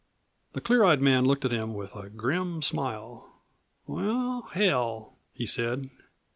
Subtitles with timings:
[0.53, 3.43] The clear eyed man looked at him with a grim smile.
[3.85, 5.91] "Why, hell!" he said.